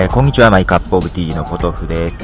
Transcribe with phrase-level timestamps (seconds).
[0.00, 2.16] えー、こんにちは、マイカップオブティーのポトフです。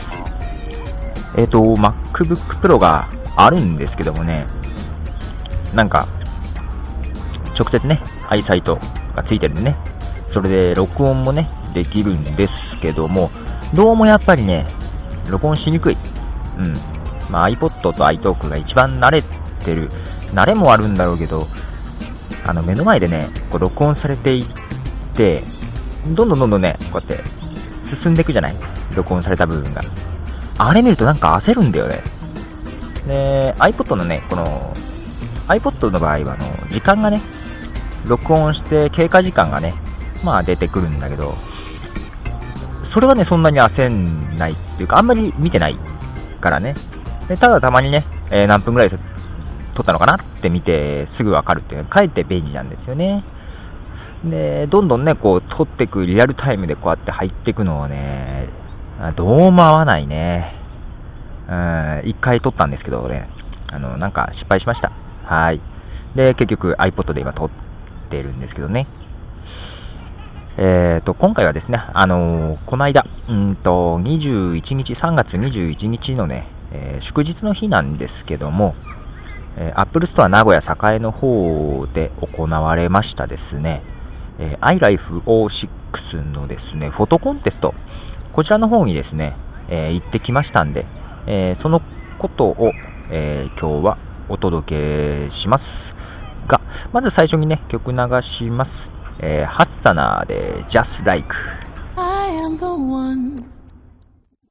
[1.36, 3.06] えっ、ー、と、MacBook Pro が
[3.36, 4.46] あるんですけどもね、
[5.74, 6.08] なんか、
[7.58, 8.78] 直接ね、アイサイト
[9.14, 9.76] がついてるんでね、
[10.32, 13.30] それで録音もね、できるんですけども、
[13.74, 14.66] どうもやっぱりね、
[15.28, 15.96] 録音しにくい。
[16.58, 16.72] うん。
[17.28, 19.90] まあ iPod と iTalk が一番慣れてる。
[20.32, 21.46] 慣れもあるんだろうけど、
[22.46, 24.44] あの目の前でね、こう録音されていっ
[25.14, 25.42] て、
[26.06, 27.35] どんどんどんどんね、こうやって
[27.86, 28.56] 進んでいくじゃない？
[28.94, 29.82] 録音された部分が。
[30.58, 32.02] あれ見るとなんか焦るんだよね。
[33.06, 34.74] で、iPod のね、この、
[35.48, 37.20] iPod の場合は、あの、時間がね、
[38.06, 39.74] 録音して経過時間がね、
[40.24, 41.34] まあ出てくるんだけど、
[42.92, 45.78] それはね、そんなに焦んないっていうか、あんまり見てない
[46.40, 46.74] からね。
[47.28, 53.24] でただたまにね、えー、何分くらい撮ったのかなって見てすぐわかるっていう、かえって便利なんですよね。
[54.30, 58.48] で、どんどんね、こう、撮っていく、リアルタイムでこうやって入っていくのをね、
[59.16, 60.54] どうも合わないね。
[61.48, 61.52] う
[62.06, 63.28] ん、一回撮ったんですけどね、
[63.68, 64.90] あの、なんか失敗しました。
[65.24, 65.60] はい。
[66.16, 67.50] で、結局 iPod で今撮っ
[68.10, 68.86] てるんですけどね。
[70.58, 78.74] えーと、今回はですね、あのー、この間、うんと、21日、3月21日のね、えー、祝日の日なんですけども、
[79.58, 80.62] えー、Apple Store 名古屋
[80.94, 83.82] 栄の方で行われましたですね、
[84.38, 87.74] えー、iLife06 のですね、フォトコンテスト、
[88.34, 89.36] こちらの方にですね、
[89.68, 90.84] えー、行ってきましたんで、
[91.26, 91.80] えー、その
[92.18, 92.72] ことを、
[93.10, 94.74] えー、今日はお届け
[95.42, 95.62] します
[96.48, 96.60] が、
[96.92, 97.98] まず最初にね、曲流
[98.38, 98.96] します。
[99.18, 101.26] えー、ハッサナーで Just Like
[101.96, 103.42] I am the one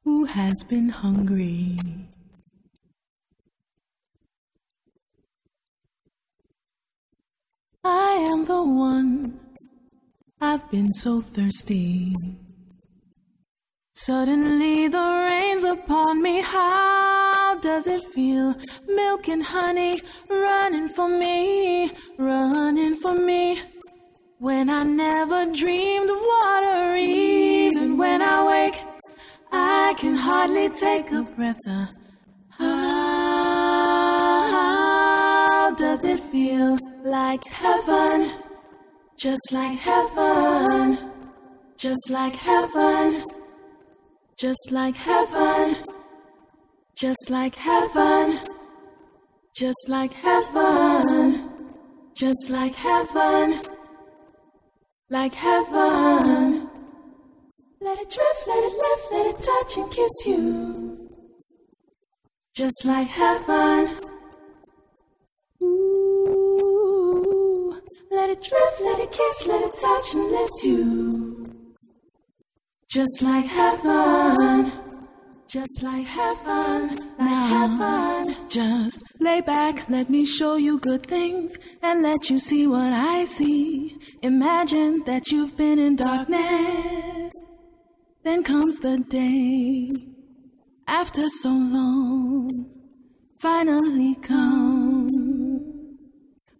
[0.04, 1.78] who has been hungry
[7.84, 9.45] I am the one
[10.56, 12.16] I've been so thirsty
[13.92, 16.40] Suddenly the rain's upon me.
[16.40, 18.54] How does it feel?
[18.88, 20.00] Milk and honey
[20.30, 23.60] running for me, running for me.
[24.38, 28.82] When I never dreamed of water, even when I wake,
[29.52, 31.60] I can hardly take a breath.
[31.66, 31.88] Uh,
[32.58, 32.94] how
[35.76, 36.78] does it feel?
[37.04, 38.32] Like heaven,
[39.18, 40.98] just like heaven,
[41.78, 43.24] just like heaven,
[44.38, 45.76] just like heaven,
[46.98, 48.40] just like heaven,
[49.56, 51.50] just like heaven,
[52.14, 53.60] just like heaven
[55.10, 56.68] like heaven.
[57.80, 61.08] Let it drift, let it lift, let it touch and kiss you.
[62.54, 64.15] Just like heaven.
[68.36, 71.44] It drift, let it kiss, let it touch and lift you.
[72.88, 74.72] Just like heaven.
[75.48, 78.48] Just like heaven, like now, heaven.
[78.48, 83.24] Just lay back, let me show you good things and let you see what I
[83.24, 83.96] see.
[84.22, 87.32] Imagine that you've been in darkness.
[88.24, 89.92] Then comes the day
[90.88, 92.66] after so long,
[93.38, 95.36] finally come.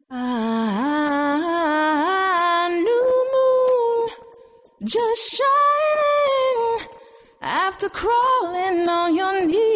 [0.09, 0.56] Ah,
[4.87, 6.87] just shining
[7.43, 9.67] after crawling on your knees.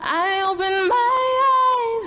[0.00, 1.20] I open my
[1.60, 2.06] eyes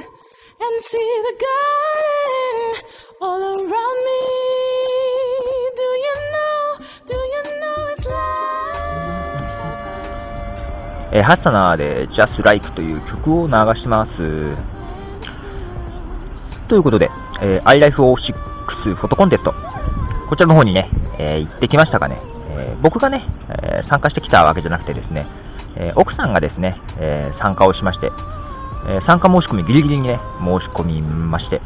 [0.59, 2.81] and see the garden
[3.21, 4.21] all around me.
[5.81, 6.61] Do you know,
[7.05, 8.17] do you know it's like
[11.11, 14.11] えー、ハッサナーで Just Like という曲を流します。
[16.67, 17.11] ということで、
[17.43, 19.53] えー、iLife06 フォトコンテスト。
[20.29, 22.21] こちらの方にね、えー、行ってきましたかね。
[22.51, 25.25] えー、僕がね、えー、参加してきたわけじゃなくてですね、
[25.75, 28.11] え、奥さんがですね、え参加をしまして、
[28.87, 31.61] え参加申し込みギリギリにね、申し込みまして、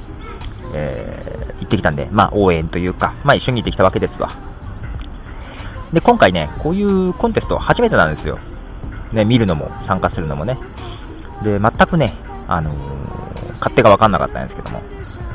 [0.73, 4.27] え行ってきたんで、まあ応援というか、まあ一緒に行ってきたわけですわ。
[5.91, 8.37] で、今回ね、こういうコンテスト初めてなんですよ。
[9.11, 10.57] ね、見るのも参加するのもね。
[11.41, 12.13] で、全くね、
[12.47, 12.69] あの
[13.59, 14.81] 勝手がわかんなかったんですけども、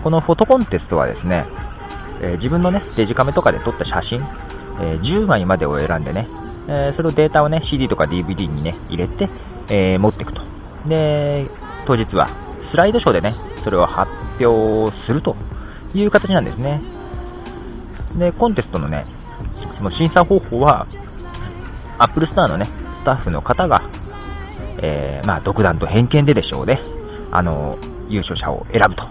[0.03, 1.47] このフォトコンテストはですね、
[2.23, 4.19] え自分のね、デジカメとかで撮った写真、
[4.81, 6.29] え10枚までを選んでね、
[6.69, 9.29] えそれをデータをね、CD とか DVD にね、入れて、
[9.70, 10.41] え持っていくと。
[10.88, 11.47] で、
[11.87, 12.26] 当日は
[12.70, 14.11] スライドショーでね、それを発
[14.41, 15.37] 表すると
[15.94, 16.81] いう形なんですね。
[18.17, 19.05] で、コンテストのね、
[19.55, 20.87] その審査方法は、
[21.99, 23.82] Apple Store のね、スタッフの方が、
[24.82, 26.81] えー、まあ、独断と偏見ででしょうね。
[27.31, 27.76] あの、
[28.09, 29.06] 優勝者を選ぶと。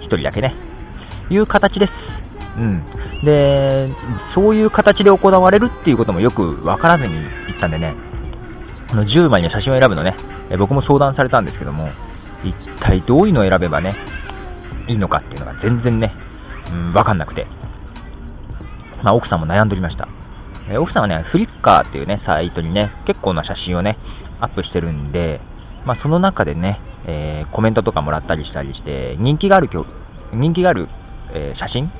[0.00, 0.67] 一人だけね。
[1.30, 1.92] いう形です。
[2.56, 2.84] うん。
[3.24, 3.88] で、
[4.34, 7.90] そういう形で行われるっていうこともよくわからずに行ったんでね、
[8.90, 10.14] この10枚の写真を選ぶのね、
[10.50, 11.88] え僕も相談されたんですけども、
[12.42, 13.90] 一体どういうのを選べばね、
[14.88, 16.14] いいのかっていうのが全然ね、
[16.72, 17.46] うん、わかんなくて。
[19.02, 20.08] まあ、奥さんも悩んでおりました。
[20.70, 23.96] え奥さんはね、フリッカーっていうね、サイトにね、結構な写真をね、
[24.40, 25.40] アップしてるんで、
[25.84, 29.70] まあ、その中でね、えー、コメントとかもらったりしたりして、人気がある
[30.32, 30.88] 人気がある、
[31.34, 31.90] えー、写真？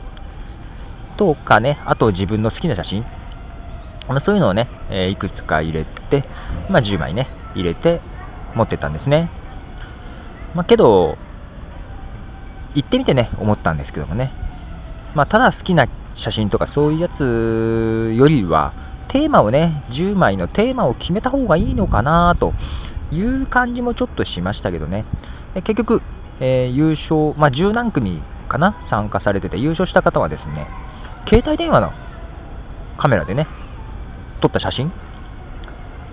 [1.18, 3.04] とかね、あと自分の好きな写真、
[4.24, 6.24] そういうのをね、えー、いくつか入れて、
[6.70, 8.00] まあ、10枚ね、入れて
[8.54, 9.30] 持ってったんですね。
[10.54, 11.18] まあ、けど、
[12.74, 14.32] 行ってみてね、思ったんですけどもね、
[15.14, 15.84] まあ、ただ好きな
[16.24, 18.72] 写真とかそういうやつよりは、
[19.12, 22.52] テーマをね、10枚のテーマを決めた方がいいのかなと
[23.14, 25.04] いう感じもちょっとしましたけどね、
[25.66, 26.00] 結局、
[26.40, 30.66] えー、優勝、まあ、十何組かな、参加されてて、優勝した方はですね、
[31.30, 31.92] 携帯電話の
[32.98, 33.46] カメラでね、
[34.40, 34.90] 撮った写真、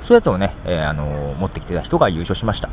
[0.08, 2.70] そういうやつをね、えー、あのー、持ってきてた人が優勝しました。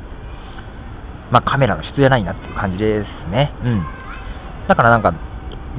[1.33, 3.53] まあ、カメラの質じゃないなっていう感じですね。
[3.65, 3.87] うん。
[4.69, 5.15] だからなんか、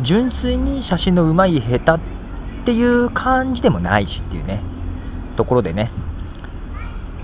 [0.08, 4.64] 純粋に写真の上手い下手っていう感じでもないしっていうね、
[5.38, 5.92] ところでね、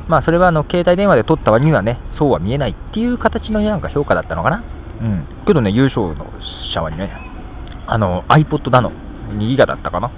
[0.07, 4.63] まあそれはあの携帯電話で撮った割にはね、そうは見えないっていう形のなんか評価だったのかな。
[5.01, 5.45] うん。
[5.45, 6.25] けどね、優勝の
[6.74, 7.12] 者はね、
[7.88, 8.92] あの iPod だの、
[9.33, 10.12] 2ギガだったかな？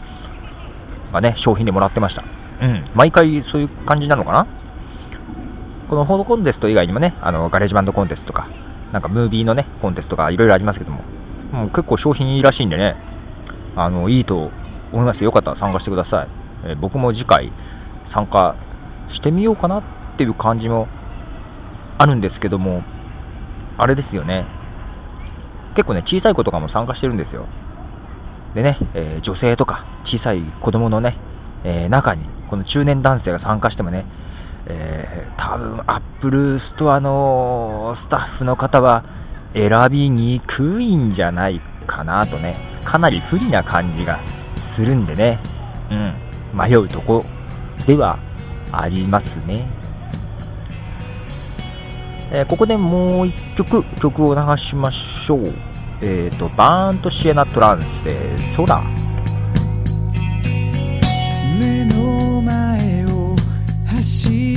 [1.11, 2.23] がね、賞品でもらってました。
[2.23, 2.91] うん。
[2.95, 4.47] 毎回そういう感じなのかな？
[5.89, 8.47] このフォトコンテスト以外にもね、あのガレージバンドコンテストとか、
[8.93, 11.03] なんかムービーのね、コンテストとかいろいろありますけども、
[11.51, 12.95] もう結構賞品いいらしいんでね、
[13.75, 14.51] あの、いいと
[14.93, 16.27] 思いますよかったら参加してください。
[16.63, 17.51] えー、僕も次回
[18.15, 18.55] 参加
[19.15, 19.83] してみようかなっ
[20.17, 20.87] ていう感じも
[21.97, 22.83] あるんですけども、
[23.77, 24.45] あれですよね。
[25.75, 27.47] 結構ね、小さい子とかも参加してるんですよ。
[28.55, 31.17] でね、えー、女性とか小さい子供のね、
[31.63, 34.05] えー、中に、この中年男性が参加してもね、
[34.67, 39.03] えー、多分アップルストアのスタッフの方は、
[39.53, 44.19] 選びにくいんじゃないかなとね、かなり不利な感じが
[44.77, 45.39] するんでね、
[45.91, 47.23] うん、迷うとこ
[47.85, 48.17] では
[48.71, 49.67] ありますね。
[52.33, 55.53] えー、ここでもう一曲曲を流しまししょう？
[56.01, 58.81] えっ、ー、と、バーンとシエナトランスで、空。
[61.59, 63.35] 目の前を
[63.85, 64.50] 走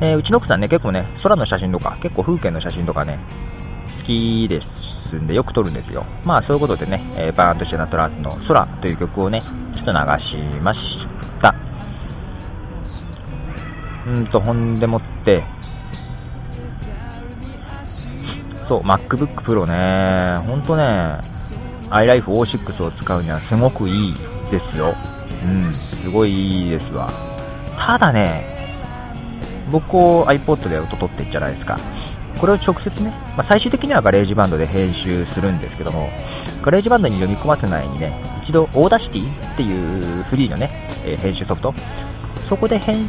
[0.00, 3.18] えー、うちの奥さんね、結構ね、空の写真とか、結構風景の写真とかね、
[4.00, 4.60] 好きで
[5.10, 6.04] すんで、よく撮るんですよ。
[6.24, 10.78] まあ、そういうことでね、えー、バーンとしてナトラーズの空という曲をね、ちょっと流しまし
[11.42, 11.54] た。
[14.06, 15.44] うんと、ほんでもって、
[18.68, 20.84] そう、MacBook Pro ね、ほんとね、
[21.90, 24.14] iLife O6 を使うにはすごくいい
[24.50, 24.94] ですよ。
[25.44, 27.10] うん、すごいいいですわ。
[27.76, 28.57] ただね、
[29.70, 31.78] 僕を iPod で音取ってるじゃないですか。
[32.38, 36.08] これを直接ね、まあ、最終的には GarageBand で編集するんですけども、
[36.62, 38.12] GarageBand に読み込ませる前にね、
[38.44, 40.70] 一度 Audacity っていうフリーのね、
[41.04, 41.74] えー、編集ソフト、
[42.48, 43.08] そこで編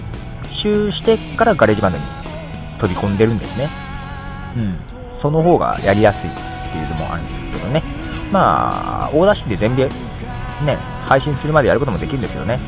[0.63, 2.03] 集してから GarageBand に
[2.79, 3.67] 取り込んでるんですね。
[4.57, 4.77] うん。
[5.21, 6.33] その方がやりやすいっ
[6.71, 7.83] ていうのもあるんですけどね。
[8.31, 9.83] まあ、オーダーシティで全部
[10.65, 12.59] ね、配信するまでやることもできるんですけどね。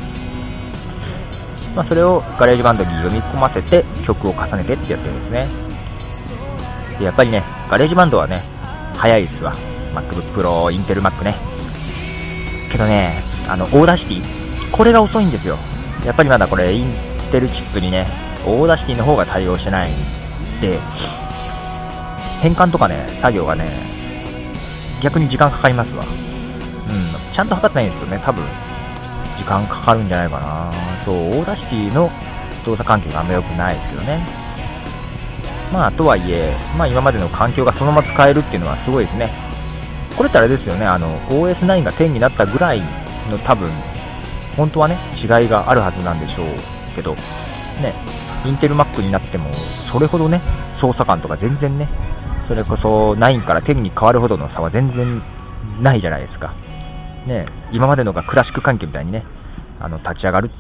[1.76, 5.48] まあ、それを GarageBand に読み込ませて曲を重ねてってやってるんですね。
[7.00, 8.42] でやっぱりね、 GarageBand はね、
[8.96, 9.54] 早いですわ。
[9.94, 11.36] MacBook Pro、Intel Mac ね。
[12.72, 15.58] けどね、あの、 Audacity、これが遅いんですよ。
[16.06, 16.92] やっぱりまだこれ、イン
[17.32, 18.08] テルチップにね、
[18.46, 19.96] Audacity の方が対応してないん
[20.62, 20.80] で、
[22.42, 23.70] 変換とかね、作業がね、
[25.02, 26.04] 逆に時間かかりますわ。
[26.04, 28.44] うん、ちゃんと測ってないんですけどね、多分、
[29.38, 30.72] 時間かかるんじゃないかな。
[31.04, 32.10] そう、オーダーティの
[32.66, 34.20] 動作環境があんま良くないですけどね。
[35.74, 39.30] まあ、とはいえ、まあ今までの環境がそのまま使えるっていうのはすごいですね。
[40.18, 42.82] これってあれですよね、あの、OS9 が10になったぐらい
[43.32, 43.70] の多分、
[44.58, 47.94] 本当はね、違いがあるはずなんでしょうけど、ね、
[48.46, 49.50] インテル Mac になっても、
[49.92, 50.42] それほどね、
[50.80, 51.88] 操作感とか全然ね、
[52.48, 55.22] それこそ9から10に変わるほどの差は全然
[55.82, 56.54] ないじゃないですか。
[57.26, 59.24] ね、今までのがクラシック環境みたいにね、
[59.80, 60.52] あの、立ち上がる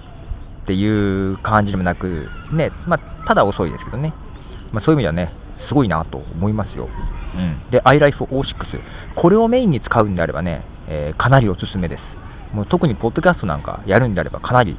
[0.63, 4.13] っていう感じでもなく、ね、まあ、ただ遅いですけどね、
[4.71, 5.33] まあ、そういう意味ではね、
[5.67, 6.87] すごいなと思いますよ。
[6.87, 7.71] うん。
[7.71, 8.53] で、iLife06。
[9.15, 12.55] これをメインに使うんであればね、えー、かなりおすすめです。
[12.55, 14.77] もう特にポッドキャストなんかやるんであればかなり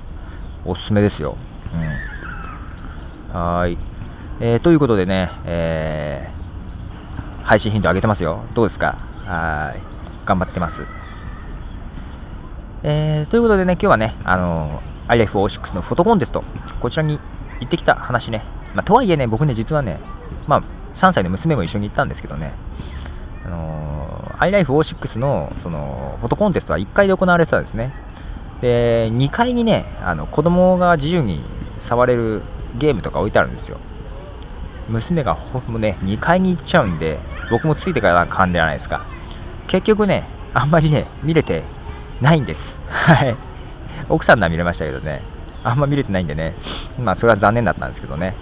[0.67, 1.37] おすすめですよ。
[3.33, 3.39] うん。
[3.39, 3.79] はい。
[4.41, 8.45] えー、ということでね、えー、配信頻度上げてますよ。
[8.55, 8.97] どうですか？
[9.25, 9.81] はい。
[10.27, 10.73] 頑張ってます。
[12.85, 16.43] えー、ということでね、今日はね、あのー、iLife06 のフォトコンテスト、
[16.81, 17.19] こちらに
[17.61, 18.43] 行ってきた話ね、
[18.75, 20.01] まあ、とはいえね、僕ね、実はね、
[20.49, 20.61] まあ、
[21.05, 22.53] 3歳の娘も一緒に行ったんですけどね、
[23.45, 27.93] あのー、iLife06 のそのフォトコンテストは1階で行われてたんですね。
[28.63, 31.45] で、2階にね、あの子供が自由に
[31.89, 32.43] 触れる
[32.81, 33.79] ゲームとか置いてあるんですよ。
[34.89, 37.19] 娘がほもね、2階に行っちゃうんで、
[37.51, 39.05] 僕もついてからかんじゃないですか。
[39.71, 41.65] 結局ね、あんまりね、見れて
[42.21, 42.59] ないんです。
[42.91, 43.52] はい。
[44.13, 45.23] 奥さんなら見れましたけどね、
[45.65, 46.55] あんま見れてないんでね、
[47.01, 48.37] まあ、それは残念だったんですけどね。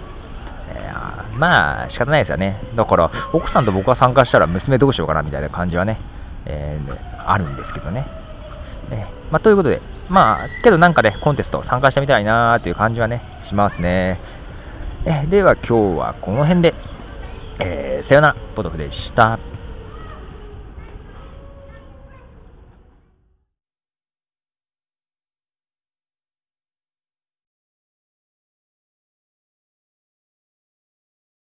[0.71, 2.59] えー、まあ、仕方ないですよね。
[2.75, 5.97] だから、奥さんと僕が参加したら娘どうしようかなみたいな感じはね、
[6.45, 8.05] えー、あるんですけどね。
[8.91, 14.19] えー、まあ、ということで、まあ、けどなんかね、コンテスト参加してみたいなーという感じはね、しますね。
[15.05, 16.73] えでは今日はこの辺で、
[17.59, 19.39] え、さよなら、ポトフでした。